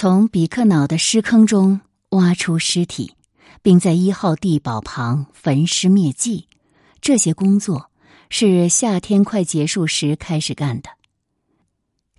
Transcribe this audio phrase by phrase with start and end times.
[0.00, 3.16] 从比克瑙的尸坑中挖出尸体，
[3.62, 6.46] 并在一号地堡旁焚尸灭迹，
[7.00, 7.90] 这些工作
[8.30, 10.90] 是夏天快结束时开始干的。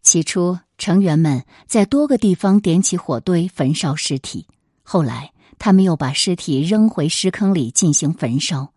[0.01, 4.45] 起初，成员们在多个地方点起火堆焚烧尸体，
[4.83, 8.73] 后来他们又把尸体扔回尸坑里进行焚烧。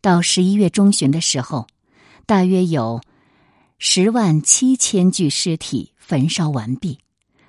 [0.00, 1.68] 到十一月中旬的时候，
[2.26, 3.00] 大约有
[3.78, 6.98] 十万七千具尸体焚烧完毕。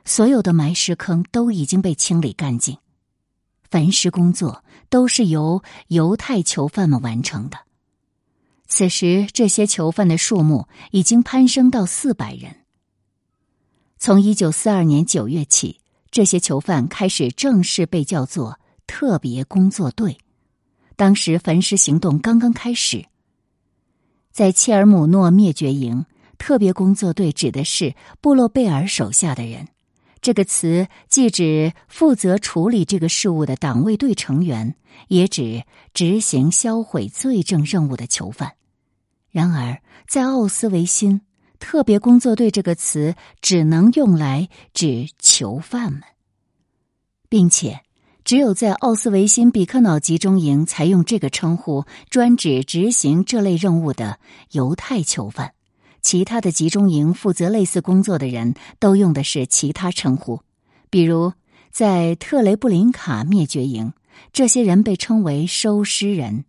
[0.06, 2.78] 所有的埋尸坑都已经被清理干净，
[3.70, 7.58] 焚尸工作都是由犹太囚犯们完成的。
[8.68, 12.56] 此时，这些囚犯的数目已经攀升到四百人。
[13.98, 20.18] 从一九四二年九月起，这些囚犯开始正式被叫做特别工作队。
[20.96, 23.06] 当时，焚尸行动刚刚开始。
[24.32, 26.06] 在切尔姆诺灭绝营，
[26.38, 29.68] 特别工作队指的是布洛贝尔手下的人。
[30.22, 34.76] 这个词既指负责处理这个事务的党卫队成员，
[35.08, 38.54] 也指执行销毁罪证任务的囚犯。
[39.32, 41.22] 然而，在奥斯维辛，
[41.58, 46.02] 特别工作队这个词只能用来指囚犯们，
[47.28, 47.82] 并且
[48.24, 54.20] 只有在奥斯维辛比克瑙集中营才用这个称呼，专指执行这类任务的
[54.52, 55.54] 犹太囚犯。
[56.02, 60.42] 其他的集中营负责类似工作的人都用的是其他称呼，
[60.90, 61.34] 比如
[61.72, 63.94] 在特雷布林卡灭绝营，
[64.34, 66.46] 这些人被称为收尸人。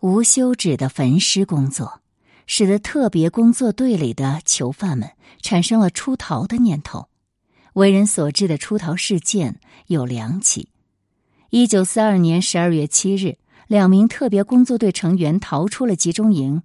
[0.00, 2.00] 无休止的焚尸工作，
[2.46, 7.08] 使得特别工作队里的囚犯们产生了出逃的念头。
[7.74, 10.68] 为人所知的出逃事件有两起：
[11.50, 16.62] 一九四二年十二月七日，两名特别工作队成员逃出了集中营。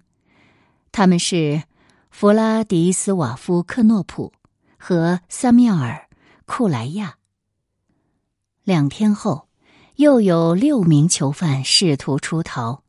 [0.90, 1.62] 他们是
[2.10, 4.32] 弗拉迪斯瓦夫克诺普
[4.76, 6.08] 和萨缪尔
[6.46, 7.16] 库莱亚。
[8.64, 9.48] 两天后，
[9.96, 12.82] 又有六名囚犯试图出逃，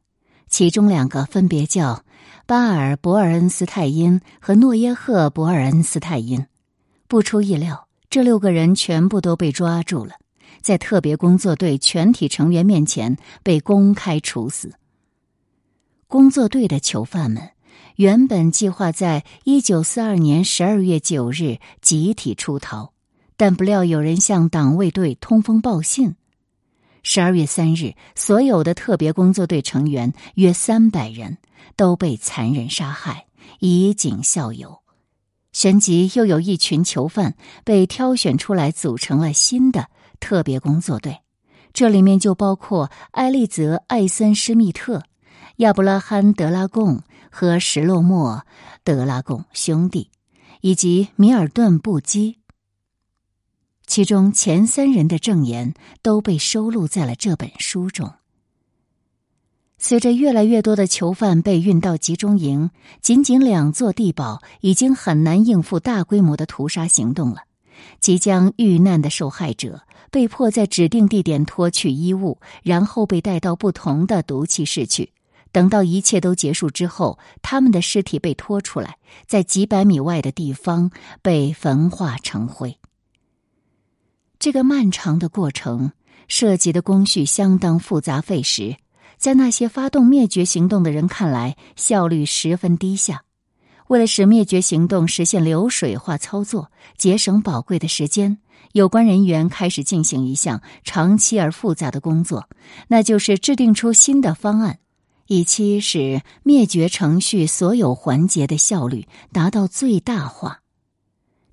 [0.47, 2.03] 其中两个分别叫
[2.45, 6.45] 巴尔博尔恩斯泰因和诺耶赫博尔恩斯泰因。
[7.07, 10.15] 不出意料，这六个人全部都被抓住了，
[10.61, 14.73] 在特别工作队全体成员面前被公开处死。
[16.07, 17.49] 工作队的囚犯们。
[17.99, 22.93] 原本计划在一九四二年十二月九日集体出逃，
[23.35, 26.15] 但不料有人向党卫队通风报信。
[27.03, 31.39] 十二月三日，所有的特别工作队成员约三百人
[31.75, 33.25] 都被残忍杀害，
[33.59, 34.79] 以儆效尤。
[35.51, 39.89] 旋即，又有一群囚犯被挑选出来，组成了新的
[40.21, 41.19] 特别工作队，
[41.73, 45.03] 这里面就包括埃利泽·艾森施密特、
[45.57, 47.03] 亚伯拉罕·德拉贡。
[47.29, 48.35] 和石洛莫·
[48.83, 50.09] 德拉贡兄弟，
[50.61, 52.37] 以及米尔顿·布基，
[53.85, 58.13] 其中前三人的证言都被收录在了这本书中。
[59.81, 62.69] 随着越来越多的囚犯被运到集中营，
[63.01, 67.43] 仅仅两座地堡已经很难应付大规模的屠杀行动了。
[68.01, 75.13] 即将遇难的受害者被迫在指定地点脱去衣物，然后被带到不同的毒气室去。
[75.51, 82.77] 等到一切都结束之后，他们的尸体被拖出来，在几百米外的地方被焚化成灰。
[84.37, 85.91] 这个漫长的过程
[86.27, 88.77] 涉及的工序相当复杂费时，
[89.17, 93.23] 在那些发动灭绝行动的人看来，效率十分低下。
[93.87, 98.37] 为了使灭绝行动实现流水化操作，节省宝贵的时间，
[98.73, 102.47] 有关人员开始进行一项长期而复杂的工作，
[102.87, 104.77] 那就是制定出新的方案。
[105.29, 110.61] 以期使灭绝程序所有环节的效率达到最大化。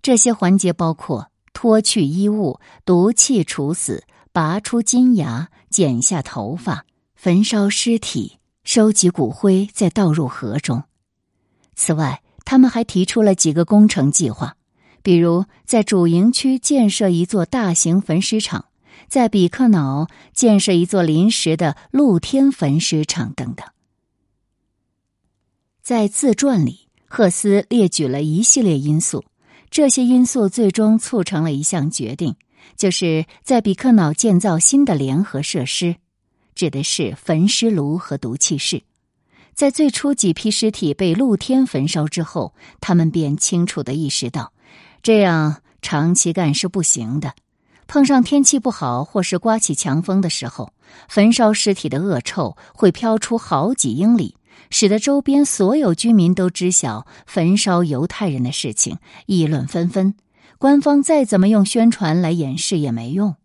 [0.00, 10.82] 这些环节包括脱去衣物、毒气处死、拔出金牙、剪下头发、焚烧尸体、收集骨灰，再倒入河中。
[11.74, 14.56] 此外，他们还提出了几个工程计划，
[15.02, 18.64] 比如在主营区建设一座大型焚尸场。
[19.08, 23.66] 在比克瑙建设一座临时的露天焚尸场等等。
[25.82, 29.24] 在自传里，赫斯列举了一系列因素，
[29.70, 32.34] 这些因素最终促成了一项决定，
[32.76, 35.96] 就是在比克瑙建造新的联合设施，
[36.56, 38.82] 指的是焚尸炉和毒气室。
[39.54, 44.52] 在最初几批尸体被露天焚烧之后，他们便清楚的意识到，
[45.02, 47.32] 这样长期干是不行的。
[47.86, 50.72] 碰上天气不好或是刮起强风的时候，
[51.08, 54.36] 焚烧尸体的恶臭会飘出好几英里，
[54.70, 60.14] 使得周边所有居民都知晓焚烧犹太人的事情，议论纷纷。
[60.58, 63.36] 官方再怎么用宣传来掩饰也没用。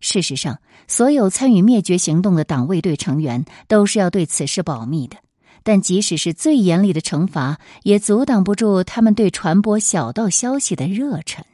[0.00, 5.16] 事实上，所有参与灭绝行动的党卫队成员都是要对此事保密的。
[5.64, 11.44] 但即使是最严厉的惩罚，也阻挡不住他们对传播小道消息的热忱。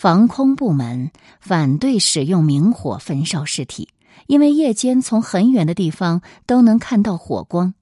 [0.00, 1.10] 防空部门
[1.42, 3.90] 反对使用明火焚烧尸体，
[4.28, 7.74] 因为夜间从很远的地方都能看到火光。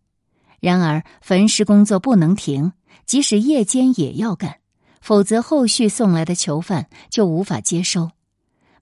[0.58, 2.72] 然而，焚尸工作不能停，
[3.06, 4.56] 即使夜间也要干，
[5.00, 8.10] 否则后续送来的囚犯就无法接收。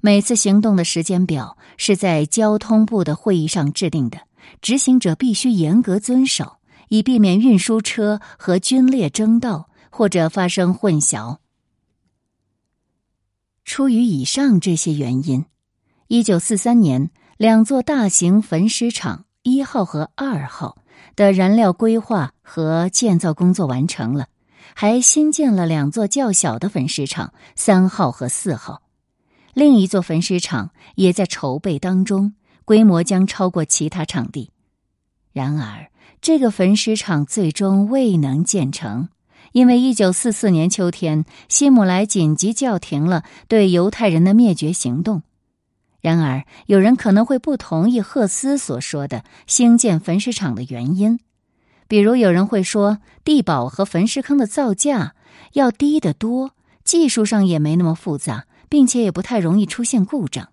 [0.00, 4.20] 每次行动的时间表是在交通部的会议上制定的，
[4.62, 6.56] 执行者必须严格遵守，
[6.88, 11.36] 以避免运输车和军列争道或者发生混淆。
[13.66, 15.44] 出于以上这些原因，
[16.06, 20.78] 一九四三年，两座大型焚尸场一号和二号
[21.16, 24.28] 的燃料规划和建造工作完成了，
[24.74, 28.82] 还新建了两座较小的焚尸场三号和四号。
[29.52, 32.34] 另一座焚尸场也在筹备当中，
[32.64, 34.52] 规模将超过其他场地。
[35.32, 35.90] 然而，
[36.20, 39.08] 这个焚尸场最终未能建成，
[39.56, 45.22] 因为一九四四年秋天，希姆莱紧急叫停了对犹太人的灭绝行动。
[46.02, 51.18] 然而，有人可能会不同意赫斯所说的兴建焚尸场的原因，
[51.88, 55.14] 比如有人会说，地堡和焚尸坑的造价
[55.54, 56.50] 要低得多，
[56.84, 58.44] 技术上也没那么复杂。
[58.68, 60.48] 并且也不太容易出现故障。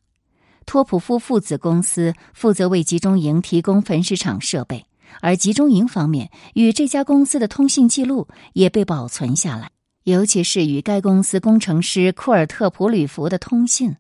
[0.65, 4.85] 托普夫父子公司负责为集中营提供焚尸场设备，
[5.21, 9.71] 而集中营方面与这家公司的通信记录也被保存下来，
[10.04, 13.95] 尤其是与该公司工程师库尔特普吕弗的通信。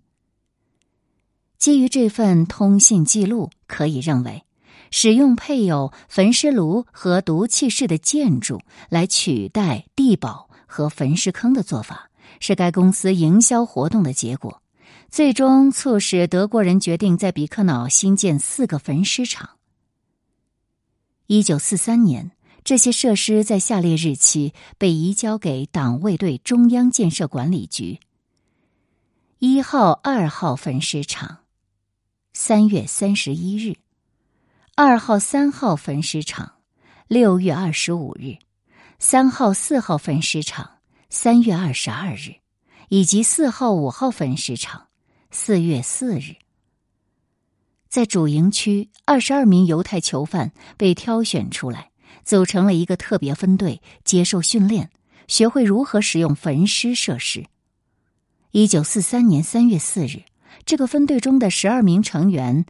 [1.57, 4.43] 基于这份通信记录，可以认为，
[4.91, 12.09] 使用配有焚尸炉和毒气室的建筑来取代地堡和焚尸坑的做法。
[12.39, 14.61] 是该公司营销活动的结果，
[15.09, 19.51] 最终促使德国人决定在比克瑙新建四个焚尸场。
[21.27, 22.31] 一九四三年，
[22.63, 27.99] 这些设施在下列日期被移交给党卫队中央建设管理局：
[29.39, 31.39] 一号、二号焚尸场，
[32.33, 33.75] 三月三十一日；
[34.75, 36.53] 二号、三号焚尸场，
[37.07, 38.37] 六月二十五日；
[38.99, 40.69] 三号、四号焚尸场。
[41.15, 42.37] 三月二十二日，
[42.89, 44.87] 以及四号、五号焚尸场，
[45.29, 46.37] 四月四日，
[47.93, 51.91] 在主营区，二十二名犹太囚犯被挑选出来，
[52.25, 54.89] 组成了一个特别分队，接受训练，
[55.27, 57.45] 学会如何使用焚尸设施。
[58.49, 60.23] 一九四三年三月四日，
[60.65, 62.65] 这个分队中的十二名成员，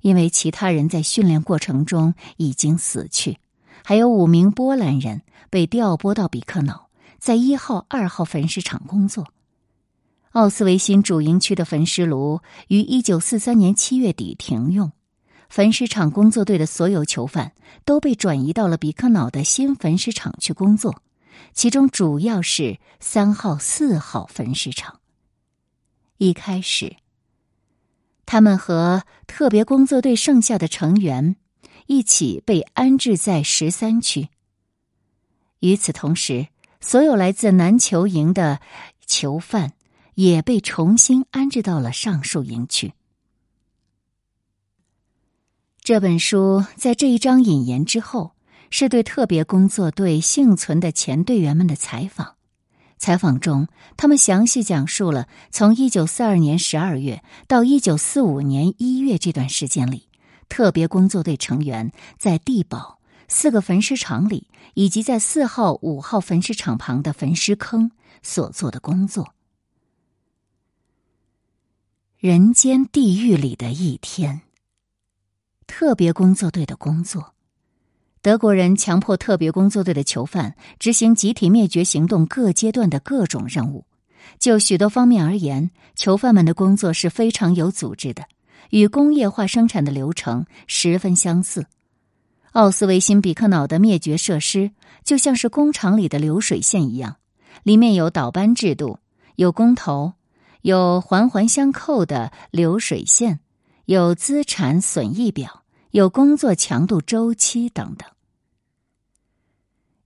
[0.00, 3.38] 因为其他人在训练过程中已经死去，
[3.84, 6.88] 还有五名波兰人被调拨到比克瑙。
[7.20, 9.28] 在一号、二号焚尸场工作。
[10.36, 14.92] 奥斯维辛主营区的焚尸炉于一九四三年七月底停用，
[15.48, 17.52] 焚尸场工作队的所有囚犯
[17.86, 21.00] 都被转移到了比克瑙的新焚尸场去工作，
[21.54, 25.00] 其中主要是三号、四号焚尸场。
[26.18, 26.96] 一开始，
[28.26, 31.36] 他们和特别工作队剩下的成员
[31.86, 34.28] 一起被安置在十三区。
[35.60, 36.48] 与此同时。
[36.78, 38.60] 所有来自南囚营的
[39.06, 39.72] 囚犯
[40.16, 42.92] 也被重新安置到了上述营区。
[45.80, 48.32] 这本书在这一章引言之后，
[48.70, 52.34] 是对特别工作队幸存的前队员们的采访。
[52.98, 53.68] 采访中，
[53.98, 60.08] 他们详细讲述了从一九四二年十二月到一九四五年一月这段时间里，
[60.48, 62.98] 特别工作队成员在地堡。
[63.28, 67.90] 四个焚尸场里，以及在四号、五号焚尸场旁的焚尸坑
[68.22, 69.35] 所做的工作。
[72.18, 74.40] 人间地狱里的一天。
[75.66, 77.34] 特别工作队的工作，
[78.22, 83.84] 德国人强迫特别工作队的囚犯执行集体灭绝行动各阶段的各种任务。
[84.38, 88.24] 就许多方面而言，囚犯们的工作是非常有组织的，
[88.70, 91.66] 与工业化生产的流程十分相似。
[92.52, 94.70] 奥斯维辛比克瑙的灭绝设施
[95.04, 97.16] 就像是工厂里的流水线一样，
[97.62, 99.00] 里面有倒班制度，
[99.34, 100.14] 有工头，
[100.66, 103.38] 有环环相扣的流水线，
[103.84, 108.10] 有资产损益表，有工作强度周期等等。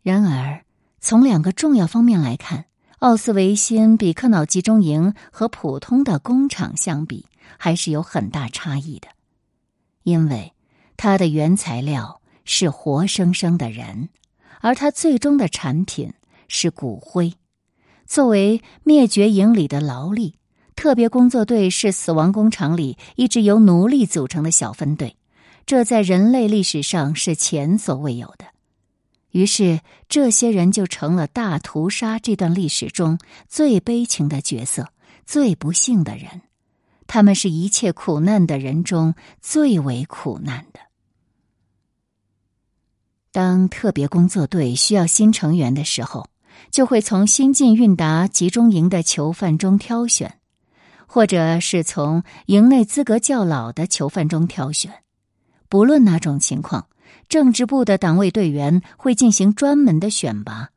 [0.02, 0.66] 然而，
[1.00, 2.66] 从两个重要方面来看，
[2.98, 7.24] 奥斯维辛比克瑙集中营和普通的工厂相比，
[7.56, 9.08] 还是有很大差异的，
[10.02, 10.52] 因为
[10.98, 12.20] 它的原材料。
[12.44, 14.08] 是活生生的人，
[14.60, 16.14] 而它最终的产品
[16.48, 17.34] 是骨灰。
[18.06, 20.34] 作为灭绝营里的劳力，
[20.80, 25.14] 特别工作队是死亡工厂里一支由奴隶组成的小分队，
[25.66, 28.46] 这在人类历史上是前所未有的。
[29.32, 34.88] 于是，这些人就成了大屠杀这段历史中最悲情的角色，
[35.26, 36.40] 最不幸的人。
[37.06, 40.80] 他们是一切苦难的人中最为苦难的。
[43.32, 46.26] 当特别工作队需要新成员的时候，
[46.70, 50.39] 就会从新进运达集中营的囚犯中挑选，
[51.12, 54.92] 或者是从营内资格较老的囚犯中挑选。
[55.68, 56.86] 不论哪种情况。
[57.28, 60.70] 政治部的党卫队员会进行专门的选拔，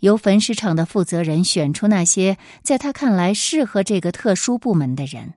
[0.00, 5.34] 由焚尸场的负责人选出那些在他看来适合这个特殊部门的人。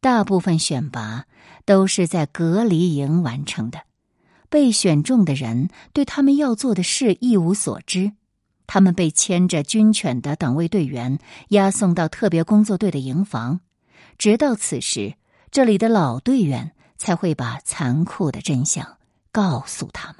[0.00, 1.24] 大部分选拔
[1.64, 3.80] 都是在隔离营完成的，
[4.48, 8.12] 被选中的人对他们要做的事一无所知，
[8.66, 11.18] 他们被牵着军犬的党卫队员
[11.48, 13.60] 押送到特别工作队的营房，
[14.18, 15.14] 直到此时，
[15.50, 18.98] 这里的老队员才会把残酷的真相。
[19.30, 20.18] 告诉他们，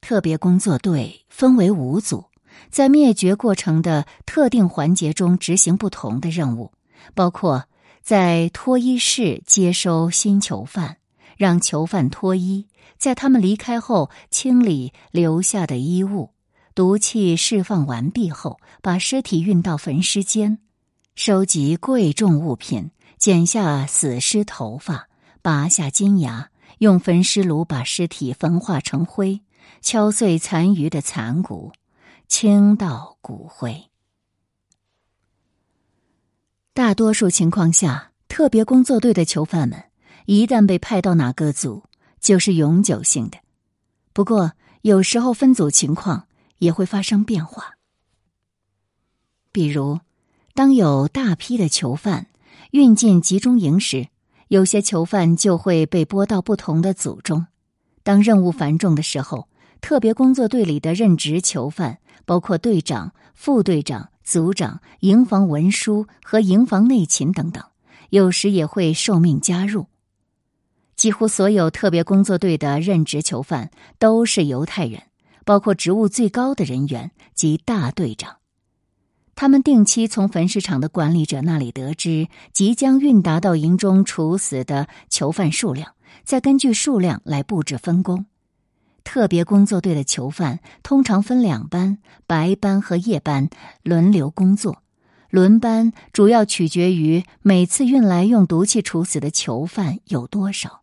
[0.00, 2.24] 特别工作队分为五组，
[2.70, 6.72] 在灭绝过程的特定环节中执行不同的任务，
[7.14, 7.66] 包括
[8.02, 10.96] 在脱衣室接收新囚犯，
[11.40, 12.66] 让囚犯脱衣，
[12.98, 16.34] 在他们离开后清理留下的衣物，
[16.74, 20.58] 毒气释放完毕后把尸体运到焚尸间，
[21.14, 25.08] 收集贵重物品，剪下死尸头发。
[25.40, 29.40] 拔下金牙，用焚尸炉把尸体焚化成灰，
[29.80, 31.72] 敲碎残余的残骨，
[32.28, 33.84] 倾倒骨灰。
[36.74, 39.84] 大多数情况下，特别工作队的囚犯们
[40.26, 41.84] 一旦被派到哪个组，
[42.20, 43.38] 就是永久性的。
[44.12, 46.26] 不过，有时候分组情况
[46.58, 47.74] 也会发生变化。
[49.52, 50.00] 比如，
[50.54, 52.26] 当有大批的囚犯
[52.70, 54.08] 运进集中营时。
[54.50, 57.46] 有些囚犯就会被拨到不同的组中。
[58.02, 59.46] 当任务繁重的时候，
[59.80, 67.62] 特别工作队里的任职囚犯，包括队长、副队长、组长、营房文书和营房内勤等等，
[68.08, 69.86] 有时也会受命加入。
[71.00, 75.04] 几乎所有特别工作队的任职囚犯都是犹太人，
[75.46, 78.36] 包括职务最高的人员及大队长。
[79.34, 88.26] 他们定期从焚尸场的管理者那里得知即将运达到营中处死的囚犯数量，再根据数量来布置分工。
[89.02, 93.48] 特别工作队的囚犯通常分两班，白班和夜班
[93.82, 94.82] 轮流工作。
[95.30, 100.79] 轮班主要取决于每次运来用毒气处死的囚犯有多少。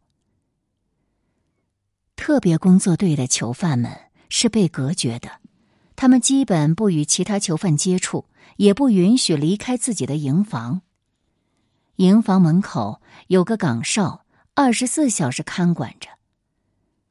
[2.18, 3.98] 特别工作队的囚犯们
[4.28, 5.40] 是被隔绝的，
[5.96, 8.26] 他们基本不与其他囚犯接触。
[8.58, 10.82] 也不允许离开自己的营房。
[11.98, 16.10] 营房门口有个岗哨，二十四小时看管着。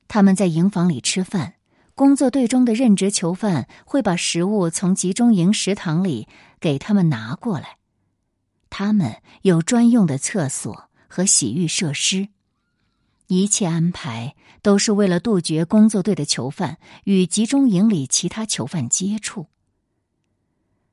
[0.08, 1.54] 他们在营房里吃饭，
[1.94, 6.26] 工作队中的任职囚犯会把食物从集中营食堂里
[6.58, 7.76] 给他们拿过来。
[8.70, 12.28] 他们有专用的厕所和洗浴设施，
[13.28, 19.46] 一切安排都是为了杜绝工作队的囚犯与集中营里其他囚犯接触。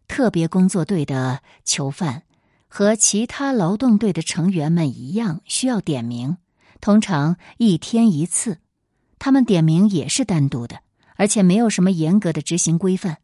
[0.07, 2.23] 特别工作队的囚犯
[2.67, 6.37] 和其他劳动队的成员们一样，需要点名，
[6.81, 8.59] 通常一天一次。
[9.19, 10.79] 他们点名也是单独的，
[11.15, 13.19] 而且没有什么严格的执行规范。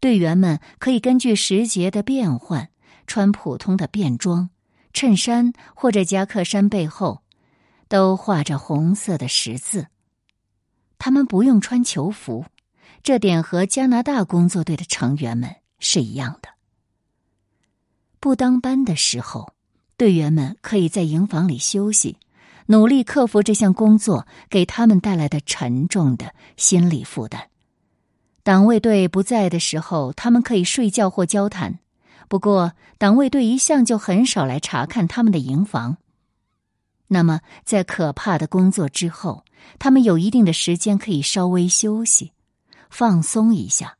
[0.00, 2.70] 队员们可以根据时节的变换
[3.06, 4.50] 穿普通的便装，
[4.92, 7.22] 衬衫或者夹克衫背后
[7.88, 9.86] 都画着红色的十字。
[10.98, 12.46] 他们不用穿囚服，
[13.02, 15.56] 这点和加拿大工作队的成员们。
[15.78, 16.48] 是一样的。
[18.18, 19.52] 不当班的时候，
[19.98, 22.16] 队员们可以在营房里休息，
[22.68, 27.50] 努力克服这项工作给他们带来的沉重的心理负担。
[28.42, 31.78] 党卫队不在的时候，他们可以睡觉或交谈。
[32.26, 35.98] 不过，党卫队一向就很少来查看他们的营房。
[37.08, 39.44] 那么，在可怕的工作之后，
[39.78, 42.32] 他们有一定的时间可以稍微休息、
[42.90, 43.96] 放松一下。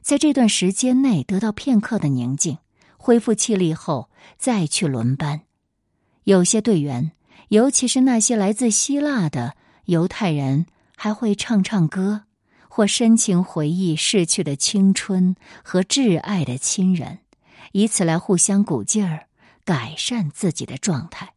[0.00, 2.58] 在这段时间内得到片刻的宁静，
[2.96, 5.42] 恢复气力后再去轮班。
[6.22, 7.10] 有些队员，
[7.48, 12.22] 尤其是那些来自希腊的犹太人，还会唱唱歌，
[12.68, 15.34] 或深情回忆逝去的青春
[15.64, 17.18] 和挚爱的亲人，
[17.72, 19.26] 以此来互相鼓劲儿，
[19.64, 21.32] 改善自己的状态。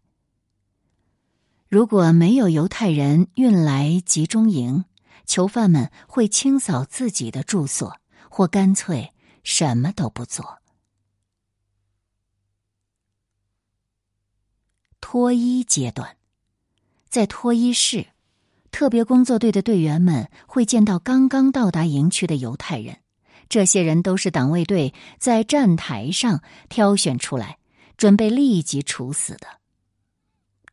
[1.70, 4.86] 如果没有犹太人运来集中营，
[5.28, 7.96] 囚犯们会清扫自己的住所，
[8.28, 10.58] 或干脆什么都不做。
[15.00, 16.18] 脱衣阶段，
[17.08, 18.08] 在脱衣室，
[18.72, 22.98] 特别工作队的队员们会见到刚刚到达营区的犹太人。
[23.48, 27.60] 这些人都是党卫队在站台上挑选出来，
[27.96, 29.59] 准备立即处死的。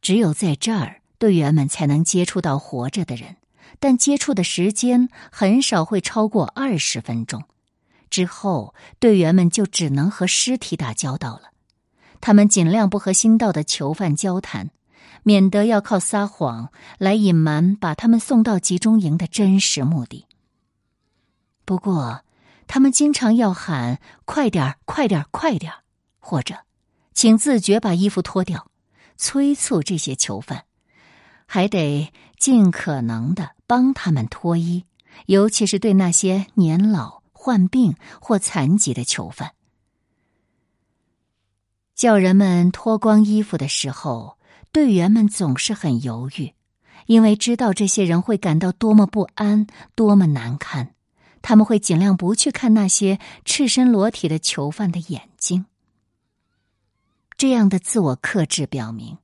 [0.06, 3.38] 只有在这儿，队员们才能接触到活着的人，
[3.80, 7.42] 但接触的时间很少会超过二十分钟。
[8.08, 11.50] 之后，队员们就只能和尸体打交道了。
[12.20, 14.70] 他们尽量不和新到的囚犯交谈，
[15.24, 20.26] 免得要靠撒谎来隐瞒把他们送到集中营的真实目的。
[21.64, 22.22] 不过，
[22.68, 25.78] 他们经常要喊“快点儿，快点儿，快点儿”，
[26.20, 26.58] 或者
[27.12, 28.70] “请自觉把衣服脱掉”，
[29.16, 30.64] 催促这些囚犯，
[31.46, 34.84] 还得尽可能的帮他们脱衣，
[35.26, 39.52] 尤其是对那些年老、患病或残疾的囚犯。
[41.94, 44.36] 叫人们脱光衣服的时候，
[44.70, 46.52] 队员们总是很犹豫，
[47.06, 50.92] 因为知道这些人会感到多么不安、多么难堪。
[51.40, 55.64] 他们会尽量不去看那些赤身裸体的囚犯的眼睛。
[57.36, 59.18] 这样的自我克制表明，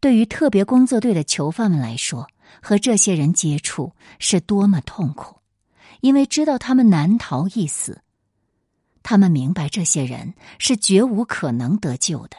[0.00, 2.28] 对于特别工作队的囚犯们来说，
[2.62, 5.40] 和这些人接触是多么痛苦，
[6.00, 8.02] 因为知道他们难逃一死。
[9.02, 12.36] 他们明白这些人是绝无可能得救的，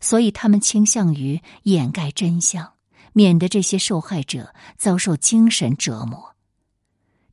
[0.00, 2.72] 所以他们倾向于掩盖真相，
[3.12, 6.34] 免得这些受害者遭受精神折磨。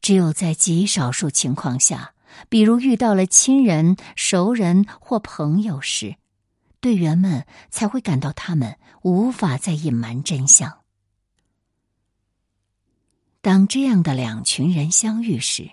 [0.01, 2.13] 只有在极少数情况下，
[2.49, 6.15] 比如遇到了亲人、熟人或朋友时，
[6.87, 10.77] 队员们才会感到他们无法再隐瞒真相。
[13.41, 15.71] 当这样的两群人相遇时，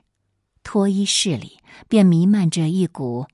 [0.64, 3.28] 脱衣室里便弥漫着一股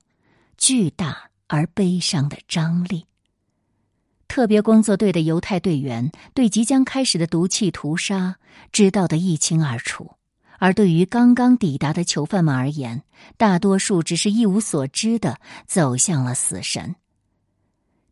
[0.59, 3.07] 巨大而悲伤的张力。
[4.27, 8.35] 特别工作队的犹太队员对即将开始的毒气屠杀
[8.71, 10.11] 知道的一清二楚，
[10.59, 13.01] 而对于刚刚抵达的囚犯们而言，
[13.37, 16.95] 大多数只是一无所知的走向了死神。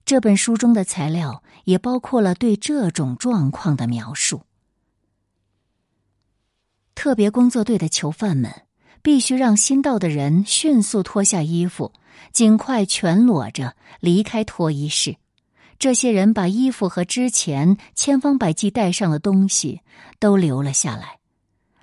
[0.10, 4.42] 这本书中的材料也包括了对这种状况的描述。
[6.96, 8.64] 特别工作队的囚犯们。
[9.04, 11.94] 必须让新到的人迅速脱下衣服，
[12.34, 15.18] 尽快全裸着离开脱衣室。
[15.78, 19.82] 这些人把衣服和之前千方百计带上的东西
[20.20, 21.20] 都留了下来。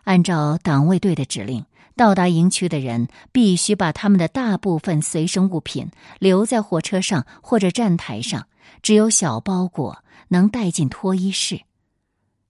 [0.02, 1.64] 按照党卫队的指令，
[1.96, 8.46] 到达营区的人必须把他们的大部分随身物品留在火车上或者站台上，
[8.82, 11.62] 只有小包裹能带进脱衣室。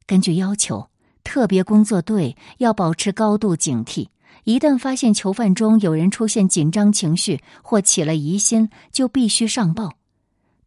[0.05, 0.91] 根据要求，
[1.23, 4.09] 特别工作队要保持高度警惕。
[4.45, 9.95] 一旦发现囚犯中有人出现紧张情绪或起了疑心，就必须上报。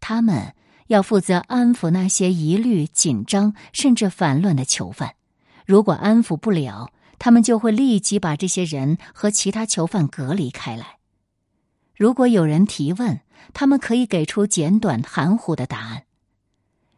[0.01, 0.53] 他们
[0.87, 5.15] 要负责安抚那些疑虑、紧张甚至烦乱的囚犯。
[5.65, 10.97] 如果安抚不了，他们就会立即把这些人和其他囚犯隔离开来。
[11.95, 13.19] 如果有人提问，
[13.53, 16.03] 他们可以给出简短含糊的答案。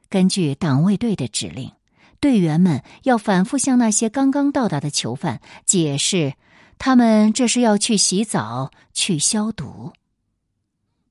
[0.09, 1.71] 根据党卫队的指令，
[2.19, 6.35] 队员们要反复向那些刚刚到达的囚犯解释。
[6.77, 9.93] 他们这是要去洗澡、去消毒。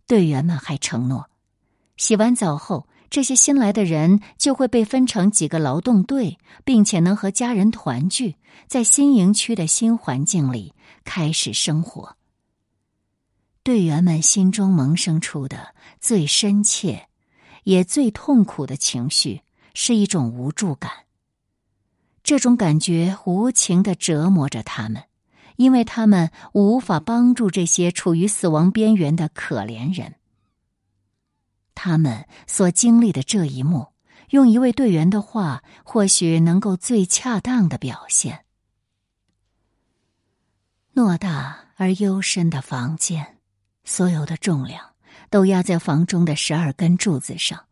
[0.06, 1.30] 队员们还承诺，
[1.96, 8.36] 洗完澡后，这些新来的人就会被分成几个劳动队，并且能和家人团聚，
[8.68, 10.72] 在新营区的新环境里
[11.04, 12.16] 开始生活。
[13.62, 17.08] 队员们心中萌生出的最深切、
[17.64, 19.42] 也最痛苦的情绪
[19.74, 20.90] 是一种无助感。
[22.22, 25.02] 这种感觉无情的折磨着他们。
[25.56, 30.14] 因为他们无法帮助这些处于死亡边缘的可怜人，
[31.82, 33.86] 他们所经历的这一幕，
[34.28, 38.44] 用一位队员的话，或许能够最恰当的表现：
[40.94, 43.38] 偌大而幽深的房间，
[43.82, 44.90] 所有的重量
[45.30, 47.64] 都压在房中的十二根柱子上，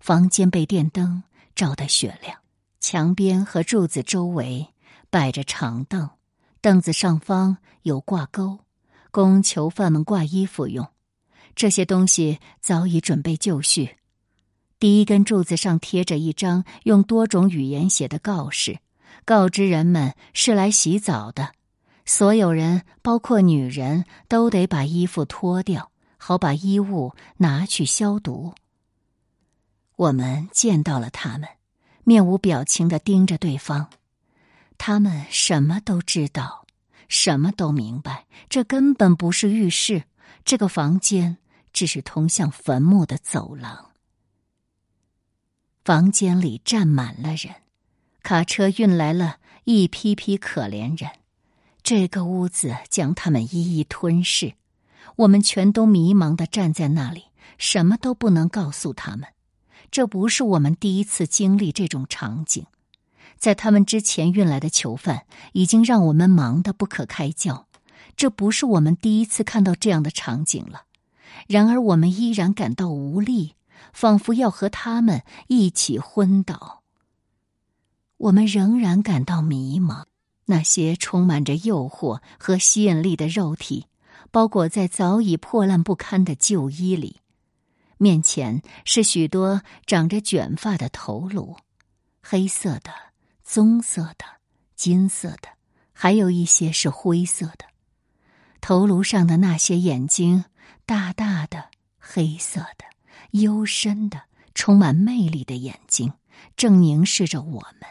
[0.00, 1.22] 房间被电灯
[1.54, 2.38] 照得雪亮，
[2.80, 4.72] 墙边和柱子周围
[5.10, 6.08] 摆着长凳。
[6.62, 8.60] 凳子上方有挂钩，
[9.10, 10.88] 供囚犯们挂衣服用。
[11.54, 13.96] 这些东西早已准备就绪。
[14.78, 18.78] 第一根柱子上贴着一张用多种语言写的告示，
[19.24, 21.52] 告知人们是来洗澡的。
[22.04, 28.54] 所有人，包括女人，都得把衣服脱掉，好把衣物拿去消毒。
[29.94, 31.48] 我们见到了他们，
[32.02, 33.88] 面无表情的盯着对方。
[34.78, 36.66] 他们什么都知道，
[37.06, 38.26] 什么都明白。
[38.48, 40.02] 这根本不是浴室，
[40.44, 41.38] 这个房间
[41.72, 43.90] 只是通向坟墓的走廊。
[45.84, 47.54] 房间里站满了人，
[48.22, 51.10] 卡车运来了一批批可怜人，
[51.82, 54.54] 这个屋子将他们一一吞噬。
[55.16, 57.24] 我们全都迷茫的站在那里，
[57.58, 59.28] 什么都不能告诉他们。
[59.90, 62.64] 这不是我们第一次经历这种场景，
[63.36, 67.66] 在他们之前运来的囚犯已经让我们忙得不可开交。
[68.16, 70.84] 这不是我们第一次看到这样的场景了。
[71.48, 73.54] 然而，我们依然感到无力，
[73.92, 76.82] 仿佛要和他们一起昏倒。
[78.16, 80.04] 我们仍然感到迷茫。
[80.46, 83.86] 那些充满着诱惑和吸引力的肉体。
[84.32, 87.20] 包裹在早已破烂不堪的旧衣里，
[87.98, 91.56] 面前是许多长着卷发的头颅，
[92.22, 92.90] 黑色的、
[93.44, 94.24] 棕色的、
[94.74, 95.48] 金色的，
[95.92, 97.66] 还有一些是灰色的。
[98.62, 100.44] 头颅上的那些眼睛，
[100.86, 101.64] 大大的、
[101.98, 102.84] 黑色的、
[103.32, 104.22] 幽深的、
[104.54, 106.12] 充满魅力的眼睛，
[106.56, 107.90] 正凝视着我们。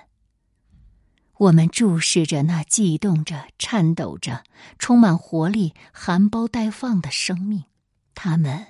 [1.39, 4.45] 我们注视着那悸动着、颤抖着、
[4.79, 7.65] 充满活力、含苞待放的生命，
[8.15, 8.67] 它们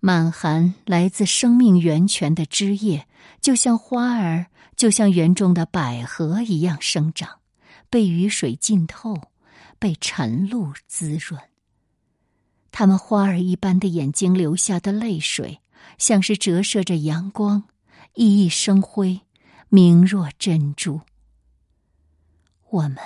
[0.00, 3.06] 满含来自生命源泉的枝叶，
[3.42, 7.40] 就像花儿，就像园中的百合一样生长，
[7.90, 9.20] 被雨水浸透，
[9.84, 11.38] 被晨露滋润。
[12.72, 15.60] 他们花儿一般的眼睛流下的泪水，
[15.98, 17.64] 像是折射着阳光，
[18.14, 19.20] 熠熠生辉，
[19.68, 21.02] 明若珍珠。
[22.70, 22.96] 我们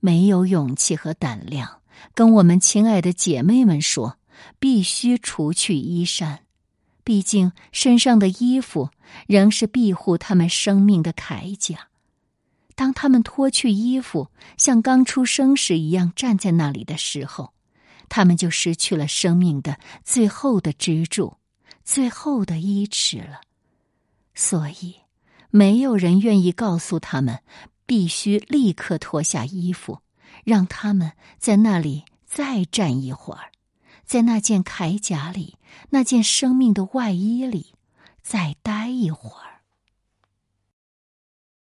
[0.00, 1.80] 没有勇气和胆量
[2.12, 4.18] 跟我们亲爱的姐妹们说，
[4.58, 6.40] 必须除去衣衫，
[7.04, 8.90] 毕竟身上的衣服
[9.28, 11.86] 仍是庇护他们生命的铠甲。
[12.76, 17.52] 当他们脱去衣服，像刚出生时一样站在那里的时候，
[18.08, 21.38] 他们就失去了生命的最后的支柱、
[21.82, 23.40] 最后的依持了。
[24.36, 24.94] 所以，
[25.50, 27.40] 没有人愿意告诉他们。
[27.88, 30.00] 必须立刻脱下衣服，
[30.42, 33.52] 让他们在那里再站一会儿，
[34.04, 35.56] 在那件铠甲里、
[35.90, 37.74] 那件生命的外衣里
[38.22, 39.55] 再待一会儿。